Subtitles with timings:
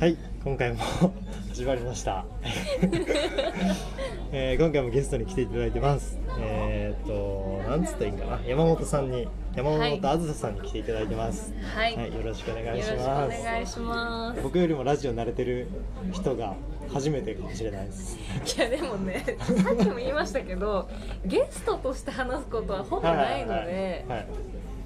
[0.00, 0.16] はい。
[0.42, 0.78] 今回も
[1.52, 2.24] 始まりました、
[4.32, 6.18] えー今回もゲストに来ていただいてます。
[6.38, 8.40] えーっとなんつったらいいんかな。
[8.46, 11.52] 山本さんに山本あずささんに来ていただいてます。
[11.74, 14.40] はい、はい、よろしくお願いしよろしくおます願いします。
[14.40, 15.68] 僕よりもラジオ慣れてる
[16.12, 16.54] 人が
[16.90, 18.18] 初めてかもしれないです。
[18.56, 20.88] いやでもね、さっきも言いましたけど、
[21.26, 24.26] ゲストとして話すことはほぼないので、はいはいはい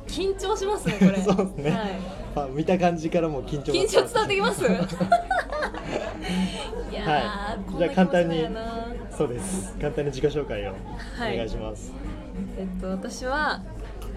[0.06, 1.16] 緊張しますねこれ。
[1.22, 1.80] そうですね、はい。
[2.36, 4.64] あ見た感じからもう緊張が緊張伝わってきます？
[4.66, 4.66] い
[6.94, 7.18] やー、は
[7.74, 7.78] い。
[7.78, 8.46] じゃあ簡単に
[9.10, 9.76] そうです。
[9.78, 10.74] 簡単に自己紹介を
[11.18, 11.34] はい。
[11.34, 11.92] お願いします、
[12.58, 13.62] えっと私は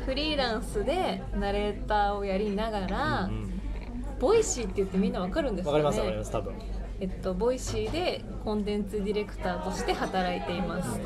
[0.05, 3.53] フリーランスでナレーターをやりながら、うん
[4.19, 5.83] Voicy って言ってみんなわかるんですかね。
[5.83, 6.55] わかりますわかります多分。
[6.99, 10.99] えっと、 Voicy でコンテンツディレクターとして働いています、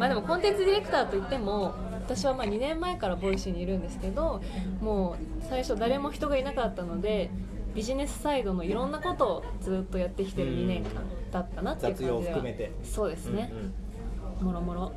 [0.00, 1.74] まあでもコンテンツディレクターといっても
[2.06, 4.42] 私はまあ2年前から Voicy にいるんですけど
[4.80, 7.30] もう最初誰も人がいなかったので
[7.74, 12.18] ビジネスサイドのいろんなことをずっとやってきてる2年間だったなっていう感じでは。
[12.20, 12.70] 雑用含めて。
[12.84, 14.92] そうですね、うんもろもろ。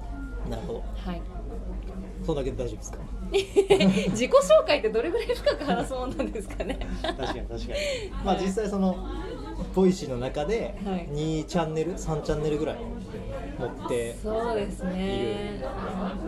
[0.45, 0.83] うんなるほど。
[0.95, 1.21] はい。
[2.25, 2.97] そんだけで大丈夫ですか？
[4.11, 6.77] 自己紹介ってどれぐらい深く話すもんなんですかね。
[7.01, 7.73] 確かに確かに。
[8.23, 8.95] まあ実際その
[9.75, 11.07] Voicy の中ではい。
[11.09, 12.77] 2チャンネル？3チャンネルぐらい
[13.57, 15.61] 持ってそうですね。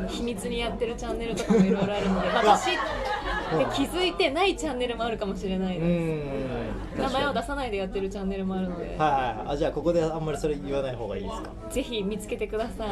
[0.09, 2.71] 秘密にやってるチャンネルとかもいろいろあるので私
[3.55, 5.85] って気づいてないチャンネルもあるかもしれないうで
[6.95, 6.99] す。
[6.99, 7.01] ん。
[7.01, 8.85] 名前を出すさないでやってるチャンネルもあるので。
[8.85, 8.99] はいはい。
[8.99, 11.49] はいあじゃあここであんまりそれ言わない方がいいですか？
[11.69, 12.89] ぜひ見つけてください。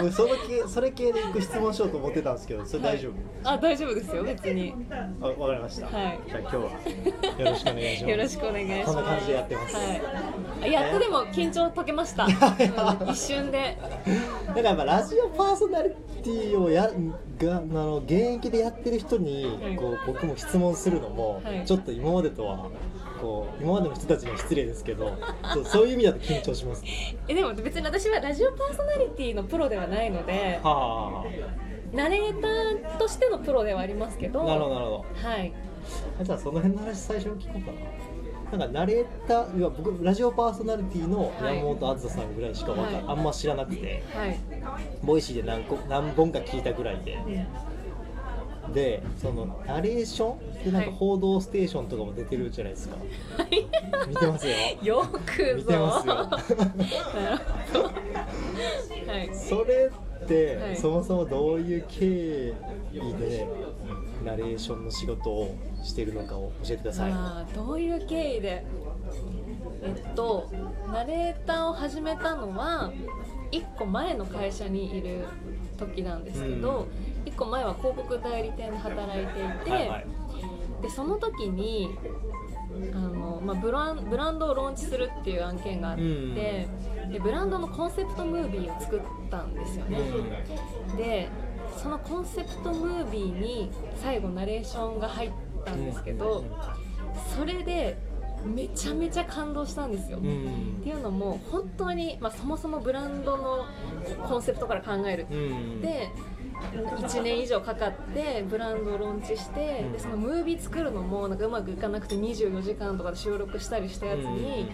[0.00, 3.12] 僕 その系それ系で一個質問しようと思ってたんですけどそれ大丈夫、
[3.48, 4.74] あ大丈夫ですよ別に。
[5.20, 6.18] あわかりました、はい。
[6.28, 8.10] じゃあ今日はよろしくお願いします。
[8.10, 8.86] よろしくお願いします。
[8.86, 9.74] こんな感じでやってます。
[9.76, 10.02] はい。
[10.62, 12.28] あやっとでも緊張解けました、う
[13.06, 13.76] ん一瞬で。
[14.48, 15.90] だからやっぱラジオパーソナリ
[16.22, 16.90] ティをや
[17.38, 19.76] があの現役でやってる人にはい。
[19.76, 21.64] こう僕も質問するのも、はい。
[21.64, 22.70] ちょっと今までとは
[23.20, 25.16] こう今までの人たちには失礼ですけど
[25.54, 26.84] そうそういう意味だと緊張します、
[27.26, 31.24] えでも別に私はラジオパーソナリティのプロではないのでは
[31.92, 35.04] ナレーターとしてのプロではありますけどあなるほどなるほど。
[35.28, 35.52] はい。
[36.20, 38.58] あじゃあその辺の話最初に聞こうかな。
[38.58, 43.04] なんかナレーターいや僕ラジオパーソナリティの山本あずささんぐらいしかわか、はい。
[43.06, 44.38] あんま知らなくてはい、
[45.02, 47.46] Voicy で何個何本か聞いたぐらいでうん
[48.74, 50.64] でそのナレーション？
[50.64, 50.96] でなんかはい。
[50.98, 52.96] 報道ステーションとかも出てるじゃないですか、
[54.08, 54.54] 見てますよ。
[54.82, 55.54] よくぞ。
[55.56, 56.14] 見てますよ。
[59.06, 59.34] はい。
[59.34, 59.90] それ
[60.24, 60.76] って、はい。
[60.76, 62.54] そもそもどういう経
[62.92, 63.46] 緯で
[64.24, 67.12] ナレーションの仕事をしてるのかを教えてください。
[67.12, 68.64] あーどういう経緯で？
[69.82, 70.50] えっと
[70.92, 72.90] ナレーターを始めたのは
[73.52, 75.26] 1個前の会社にいる
[75.76, 76.88] 時なんですけど、
[77.34, 80.06] 1個前は広告代理店で働いていて、はいはい。
[80.82, 81.96] でその時に
[82.92, 86.34] あの、まあ、ブランブランドをローンチするっていう案件があって、うん。
[86.34, 86.68] で
[87.20, 89.00] ブランドのコンセプトムービーを作っ
[89.30, 89.98] たんですよね。
[90.96, 91.28] で
[91.76, 95.30] そのコンセプトムービーに最後ナレーションが入っ
[95.64, 96.44] たんですけど、
[97.36, 97.98] それで
[98.44, 100.18] めちゃめちゃ感動したんですよ。
[100.18, 100.76] うんうん。
[100.80, 103.64] っていうのも本当に、まあ、そもそもブランドの
[104.28, 105.26] コンセプトから考える。
[105.30, 105.80] うん。
[105.80, 106.10] で
[106.72, 109.92] 1年以上かかってブランドをローンチしてうん。
[109.92, 114.70] でそのムービー作るのもなんかうまくいかなくて24時間とかで収録したりしたやつに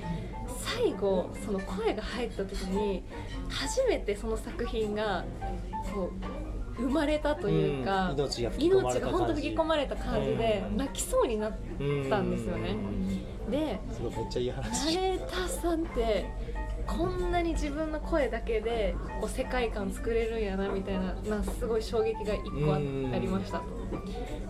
[0.59, 3.03] 最後その声が入った時に
[3.49, 5.25] 初めてその作品が
[5.93, 6.11] こ
[6.79, 8.17] う生まれたというか、うん。
[8.59, 10.77] 命が本当吹き込まれた感じでうん。
[10.77, 11.53] 泣きそうになっ
[12.09, 12.77] たんですよね。
[13.51, 14.47] でめっちゃい
[15.49, 16.27] さんって
[16.87, 23.59] こんなに自分の声だけでこう世界観作れるんやなみたいななすごい衝撃が1個ありました。
[23.59, 23.65] と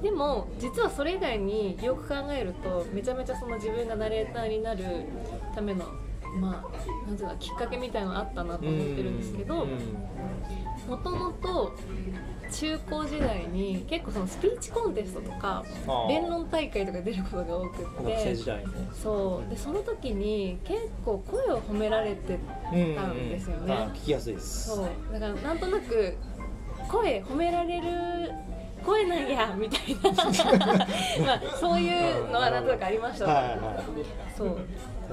[0.02, 4.84] でも実はそれ以外によく考えるとめちゃめちゃその自分がナレーターになる
[5.54, 5.84] ための
[6.38, 9.66] まあなんていうかきっかけみたいなのあったなと思ってるんですけど
[10.88, 11.74] もともと
[12.50, 15.64] 中高時代に結構そのスピーチコンテストとか
[16.08, 18.12] 弁論大会とか出ることが多くって。
[18.12, 19.50] 学生時代ねそう。
[19.50, 22.38] でその時に結構声を褒められて
[22.96, 24.69] たんですよね、あ聞きやすいです。
[24.69, 24.88] そう。
[25.12, 26.16] だからなんとなく
[26.90, 28.32] 声褒められる
[28.85, 30.11] 声なんやみたいな。
[31.27, 33.56] まあそういうのはなんとなくありました、はいはい。
[34.37, 34.59] そう。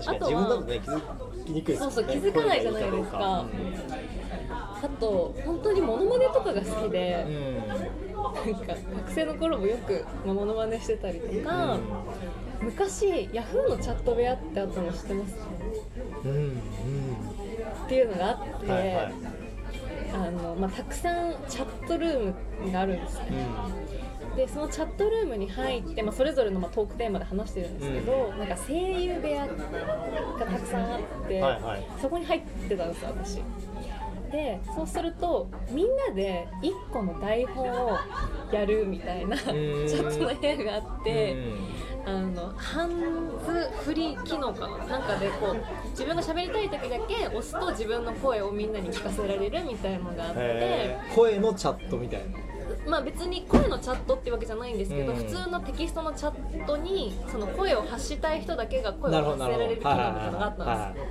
[0.06, 1.02] あとはね気づ
[1.46, 3.46] きにくいですそうそう気づかないじゃないですか。
[4.50, 7.68] あと本当にモノマネとかが好きで、うん。
[7.68, 11.78] なんか学生の頃もよくまあモノマネしてたりとか、
[12.62, 15.36] 昔ヤフーのチャット部屋ってあったの知ってます？
[16.25, 16.58] うんうん。
[17.86, 19.14] っていうのがあって、はいはい
[20.25, 22.34] あのまあ、たくさんチャットルー
[22.66, 23.48] ムがあるんですね。
[24.36, 29.54] でそのチャットルームに入って、まあ、それぞれのまあトークテーマで話してるんですけど、なんか声優部屋が
[30.46, 31.88] たくさんあって、はいはい。
[32.00, 33.42] そこに入ってたんですよ私。
[34.31, 37.98] でそうするとみんなで1個の台本を
[38.52, 41.36] やるみたいな チャんットの部屋があって、
[42.07, 42.89] あのハン
[43.45, 52.38] ズフリー機能かななんかでこう自分が喋りたい時だけ押すと自分の声をみんなに聞かせられるみたいのがあって声のチャットみたいな。
[52.88, 55.18] まあ別に声のチャットってわけじゃないんですけど、うん。
[55.18, 61.01] 普通のテキストのチャットにその声を発したい人だけが声を発せられる機能みたいなのがあったんで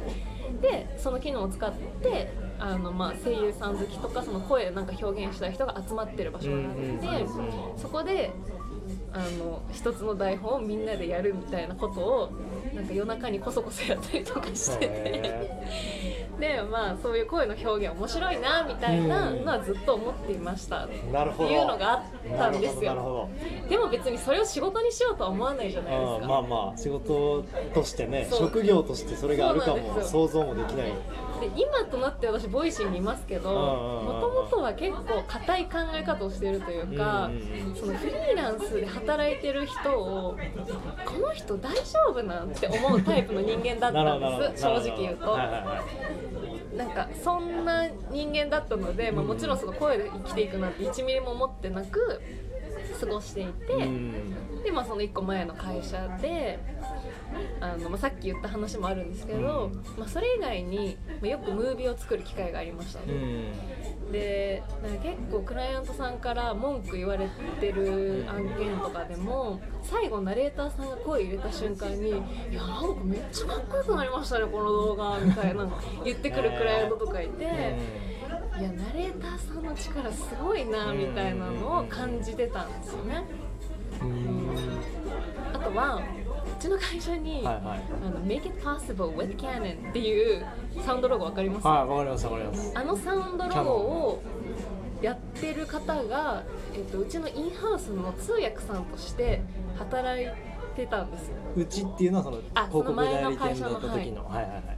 [0.60, 1.72] すでその機能を使っ
[2.02, 7.78] てあのまあ声優さん好きとかその声なんか表現したい人が集まってる場所があって、うんうんうん。
[7.78, 8.32] そこで
[9.16, 12.32] あの一つの台本をみんなでやるみたいなことを
[12.74, 14.86] なんか夜中にこそこそやったりとかして。
[14.86, 20.84] てへ でまあそういう声の表現面白いなみたいなのはずっと思っていました。
[20.84, 23.28] っていうのがあったんですなるほ
[23.64, 23.68] ど。
[23.68, 26.16] でも別にそれを仕事にしようとは思わないじゃないですか。
[26.16, 27.44] うんまあまあ仕事
[27.74, 30.92] としてね職業としてそれがあるかも想像もできない。
[31.40, 40.36] で今となって私 Voicy にいますけどもともとは結構硬い考え方をしているというか、うんそのフリーランスで働いてる人を
[41.04, 45.84] この人大丈夫なんて思うタイプの人間だったんです正直言うと、はいはいは
[46.52, 52.20] いなんかそんな人間だったので、まあ、もちろんその声で生きていくなんて1ミリも思ってなく
[53.00, 54.62] 過ごしていて、うん。
[54.62, 56.58] でまあその1個前の会社で
[57.60, 59.84] あの、まあ、さっき言った話もあるんですけど、うん。
[59.98, 67.28] まあ、それ以外に、まあ、よくムービーを作る機会がありましたね、うんでなんか結構クライアントさんから文句言われ
[67.60, 72.10] てる案件とかでも最後ナレーターさんが声入れた瞬間に
[72.50, 75.68] 「いやなんかめっちゃかっこよくなりましたねこの動画」みたいな
[76.04, 77.44] 言ってくるクライアントとかいて。
[78.58, 83.22] いやナレーターさんの力すごいなみたいなのを感じてたんですよね。
[84.00, 84.56] うん
[85.52, 86.00] あとは
[86.56, 87.82] うちの会社に、はいはい。
[88.04, 90.46] あの Make it possible with Canon っていう
[90.84, 92.72] サウンドロゴわかります、はいわかりますわかります。
[92.74, 94.22] あのサウンドロゴを
[95.02, 96.42] やってる方が、
[96.74, 99.42] えっと、うちのインハウスの通訳さんとして
[99.78, 100.26] 働い
[100.74, 101.36] てたんですよ。
[101.54, 103.36] うちっていうのはそのあ広告代理その前の。
[103.36, 104.75] 会店だった時のはいはいはい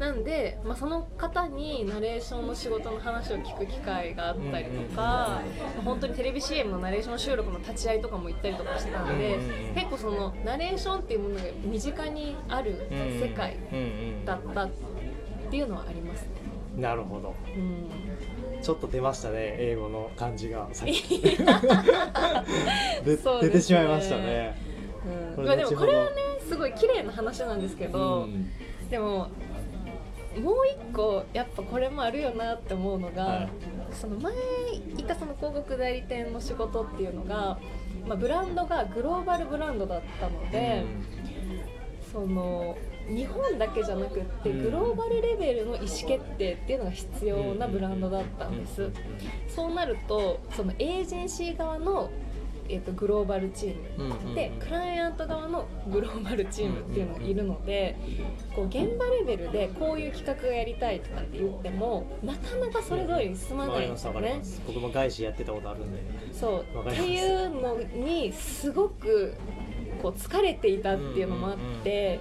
[0.00, 5.42] なんで、まあ、その方にナレーションの仕事の話を聞く機会があったりとか、ま
[5.78, 9.74] あ本当にテレビ CM のナレーション収録の立ち会いとかも行ったりとかしてたので、うんうんうん。
[9.74, 13.82] 結構そのナレーションっていうものが身近にある世界うんう
[14.22, 14.70] んだったっ
[15.50, 16.28] ていうのはありますね。
[16.78, 17.34] なるほど。
[17.54, 17.90] うん。
[18.62, 20.76] ちょっと出ましたね英語の感じが 出
[23.50, 24.56] てしまいましたね。
[25.36, 25.44] うん。
[25.44, 26.10] まあでもこれはね
[26.48, 28.50] すごい綺麗な話なんですけど、うん。
[28.88, 29.28] でも
[30.38, 33.48] もう一個やっぱこれもあるよなって思うのが、はい。
[33.92, 34.32] その前
[34.96, 37.58] いたその広告代理店の仕事っていうのが、
[38.06, 40.84] まあ、ブランドがグローバルブランドだったので、
[42.12, 42.76] その
[43.08, 44.62] 日本だけじゃなくってうん。
[44.62, 48.90] グローバルレベルの意思決定っていうのが必要なブランドだったんです。
[49.48, 52.10] そうなるとそのエージェンシー側の
[52.72, 57.96] えー、とグローバルチームでクライアント側のグローバルチームっていうのがいるので
[58.54, 64.40] こう現場レベルでこういう企画がやりたいとかって言ってもなかなかそれ通りに進まないんですよね。
[64.66, 66.00] 僕も外資やってたことあるんで。
[66.32, 66.88] そう。
[66.88, 69.34] っていうのにすごく
[70.00, 72.20] こう疲れていたっていうのもあって、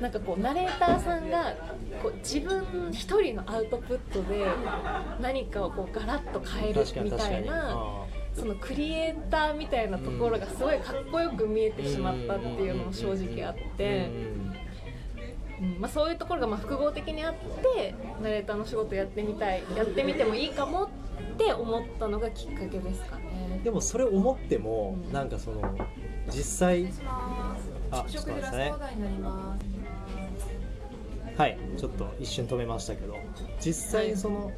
[0.00, 1.54] なんかこうナレーターさんが
[2.02, 4.44] こう自分一人のアウトプットで
[5.20, 8.04] 何かをこうガラッと変えるみたいな。
[8.36, 14.10] あそのクリエイターみたいなところがすごいかっこよく見えてしまったっていうのも正直あって、
[15.60, 20.88] うんまあ、そういうところがまあ複合的にあってナレーターの仕事やってみたいやってみてもいいかもっ
[21.38, 23.60] て思ったのがきっかけですかね。
[23.62, 25.12] でもそれ思ってもうん。
[25.12, 25.62] なんかその
[26.28, 27.56] 実際あ
[31.36, 33.16] はいちょっと一瞬止めましたけど
[33.60, 34.52] 実際にその、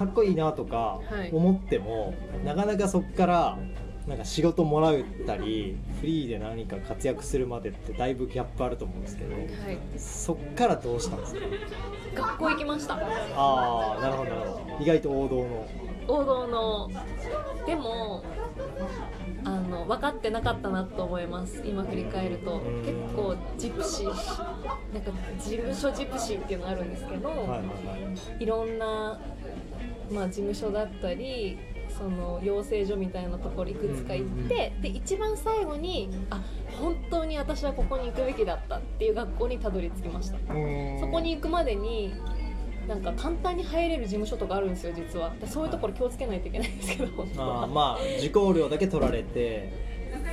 [0.00, 1.30] かっこいいなとかはい。
[1.30, 3.58] 思っても、なかなかそこから
[4.06, 4.94] なんか仕事もらっ
[5.26, 9.46] たりフリーで何か活躍するまでってだいぶギャップあると思うんですけどはい、
[9.98, 12.22] そっからどうしたんですか？
[12.22, 12.94] 学校行きました。
[12.94, 14.82] ああなるほどなるほど。
[14.82, 15.68] 意外と王道の。
[16.08, 16.90] 王道の。
[17.66, 18.24] でも
[19.44, 21.62] あの分かってなかったなと思います。
[21.64, 22.54] 今振り返ると。
[22.54, 22.82] うん。
[22.82, 24.06] 結構ジプシー。
[24.06, 27.60] なんか事務所ジプシーっていうのがあるんですけど、はいはいは
[28.40, 28.42] い。
[28.42, 29.20] いろんな、
[30.10, 31.58] まあ、事務所だったり
[31.96, 36.42] その養成所みたいなところいくつか行って、で一番最後にあ
[36.80, 40.38] 本当に私はここに行くべきだったっていう学校にたどり着きました。
[40.38, 42.14] そこに行くまでに
[42.88, 45.30] なんか簡単に入れる事務所とかあるんですよ実は。
[45.40, 49.72] でそういうところ気をつけないといけないんですけどあまあ受講料だけ取られて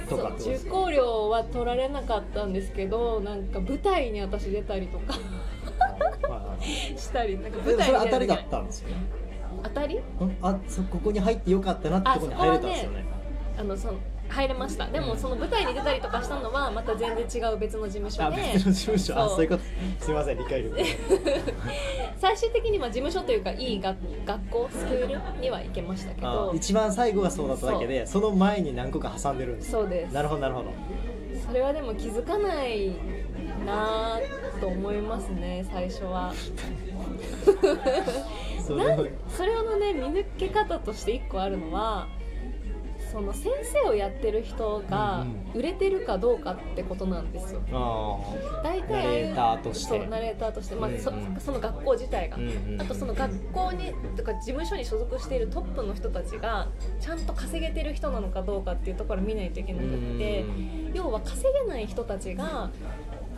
[0.10, 5.16] とか受講料は取られなかったんですけどなんか舞台に私出たりとか
[6.98, 8.96] したりなんか舞台にそれ当たりだったんですよね
[9.64, 9.96] 当たり？
[9.98, 10.02] ん？
[10.42, 13.06] あそここに入ってよかったなってとこに入れたんですよね。
[13.60, 13.94] あのその
[14.30, 14.88] 入れました。
[14.88, 19.16] でもその舞台に出たりとかしたのはまた全然違う別の事務所あで別の事務所。
[19.18, 19.36] あそう。
[19.38, 19.64] そういうこと。
[20.04, 20.76] すみません理解力
[22.20, 25.08] 最終的には事務所というかいい学学校スクール
[25.40, 30.14] には行けましたけあど一番最後がそうだっただけでその前に何個か挟んでるんですそうです。
[30.14, 30.72] なるほどなるほど。
[31.48, 32.92] それはでも気づかない
[33.66, 36.34] なぁと思いますね最初は
[38.68, 38.98] それは
[39.30, 42.08] それのね見抜け方として1個あるのは
[43.12, 47.62] その先生をやってる人がうん売れてるかどうかってことなんですよ。
[47.72, 50.00] あ大体ナレーターとして。
[50.00, 51.40] そうナレーターとして、まあそうんうん。
[51.40, 56.68] その学校自体が、うんうんあとその学校にとか事務所に所属しているトップの人たちが
[57.00, 60.46] ちゃんと稼げてる人なのかどうかっていうところを見ないといけなくって
[60.94, 62.70] 要は稼げない人たちが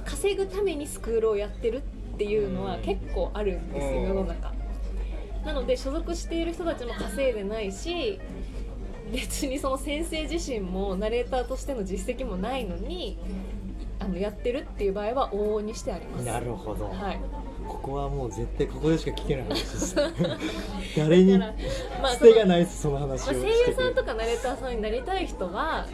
[0.03, 1.77] 稼ぐためにスクールをやってる
[2.15, 4.07] っていうのは結構あるんですようん。
[4.09, 4.51] 世の中
[5.49, 8.19] なので所属している人たちも稼いでないし
[9.11, 13.17] 別にその先生自身もナレーターとしての実績もないのに
[13.99, 16.25] あのやってるっていう場合は往々にしてあります。
[16.25, 17.19] なるほど、はい。
[17.67, 19.95] ここはもう絶対ここでしか聞けない話です。
[20.95, 25.85] 誰に捨てがないですその話をまあ、声優さんとかナレーターさんになりたい人は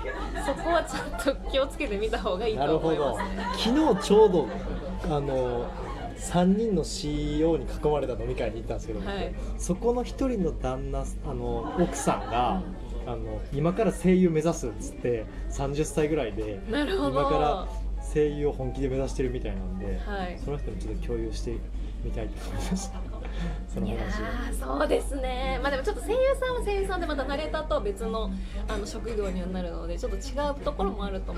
[0.46, 3.64] そこはちゃんと気をつけてみた方がいいなるほどと思います。
[3.64, 4.48] 昨日ちょうど
[5.04, 5.66] あの
[6.18, 9.34] 3人の CEO に囲まれた飲み会に行ったんですけど、はい。
[9.58, 12.64] そこの1人の旦那あの奥さんが、
[13.08, 17.22] あの今から声優目指すっつって30歳ぐらいでなるほど。
[17.22, 17.68] 今から
[18.14, 20.40] 声優を本気で目指してるみたいなんで、はい。
[20.44, 21.58] その人にちょっと共有して
[22.04, 23.00] みたいと思いました。
[23.74, 25.60] そのいや話ーそうですね。
[25.62, 28.30] まあでもちょっと声優さんは声優さんでまたナレーターとは別の
[28.68, 31.34] あの職業にはなるのでちょっと違うところもあると